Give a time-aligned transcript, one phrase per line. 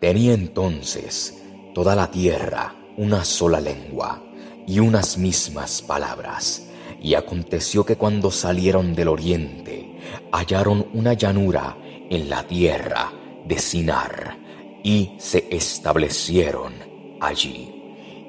[0.00, 1.42] Tenía entonces
[1.74, 4.22] toda la tierra una sola lengua
[4.64, 6.68] y unas mismas palabras.
[7.00, 9.98] Y aconteció que cuando salieron del oriente,
[10.32, 11.76] hallaron una llanura
[12.10, 13.12] en la tierra
[13.46, 14.38] de Sinar,
[14.84, 16.74] y se establecieron
[17.20, 17.74] allí.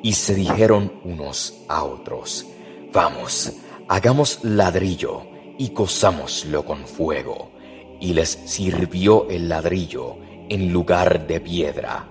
[0.02, 2.48] Y se dijeron unos a otros,
[2.92, 3.54] vamos,
[3.88, 5.24] hagamos ladrillo
[5.58, 7.52] y cosámoslo con fuego.
[8.00, 10.18] Y les sirvió el ladrillo
[10.50, 12.08] en lugar de piedra,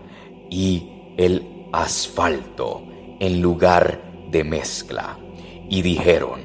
[0.49, 2.87] y el asfalto
[3.21, 5.19] en lugar de mezcla.
[5.69, 6.41] Y dijeron,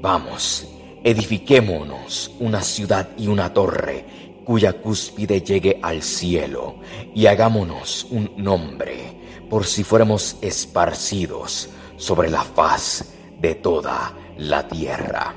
[0.00, 0.68] vamos,
[1.02, 4.04] edifiquémonos una ciudad y una torre
[4.44, 6.76] cuya cúspide llegue al cielo,
[7.14, 9.16] y hagámonos un nombre,
[9.50, 15.34] por si fuéramos esparcidos sobre la faz de toda la tierra.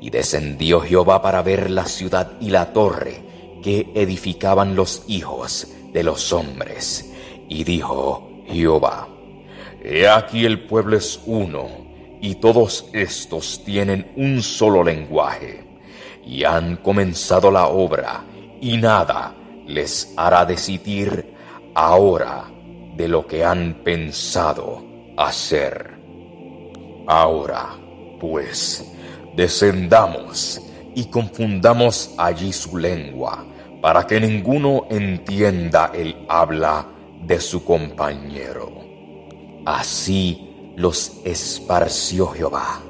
[0.00, 3.27] Y descendió Jehová para ver la ciudad y la torre
[3.62, 7.12] que edificaban los hijos de los hombres.
[7.48, 9.08] Y dijo Jehová,
[9.82, 11.68] He aquí el pueblo es uno,
[12.20, 15.64] y todos estos tienen un solo lenguaje,
[16.26, 18.24] y han comenzado la obra,
[18.60, 19.34] y nada
[19.66, 21.34] les hará decidir
[21.74, 22.50] ahora
[22.96, 24.82] de lo que han pensado
[25.16, 25.96] hacer.
[27.06, 27.78] Ahora,
[28.18, 28.92] pues,
[29.36, 30.60] descendamos
[30.94, 33.46] y confundamos allí su lengua,
[33.80, 36.86] para que ninguno entienda el habla
[37.22, 38.72] de su compañero.
[39.64, 42.80] Así los esparció Jehová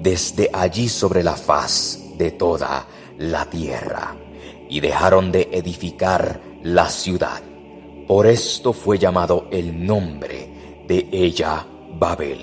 [0.00, 2.86] desde allí sobre la faz de toda
[3.18, 4.16] la tierra
[4.68, 7.42] y dejaron de edificar la ciudad.
[8.06, 11.66] Por esto fue llamado el nombre de ella
[11.98, 12.40] Babel,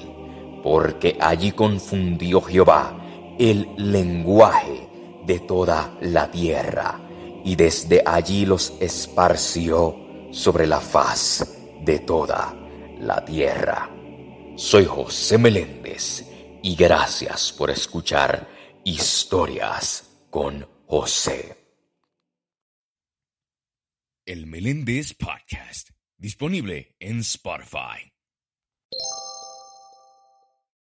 [0.63, 2.95] porque allí confundió Jehová
[3.39, 4.87] el lenguaje
[5.25, 6.99] de toda la tierra,
[7.43, 9.95] y desde allí los esparció
[10.31, 12.53] sobre la faz de toda
[12.99, 13.89] la tierra.
[14.55, 16.25] Soy José Meléndez
[16.63, 18.47] y gracias por escuchar
[18.83, 21.55] Historias con José.
[24.25, 28.16] El Meléndez Podcast, disponible en Spotify.